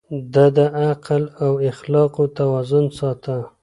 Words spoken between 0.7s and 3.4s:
عقل او اخلاقو توازن ساته.